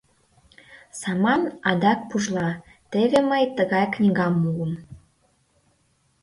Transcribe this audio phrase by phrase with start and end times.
[0.99, 2.49] Саман адак пужла,
[2.91, 4.71] теве мый тыгай книгам муым.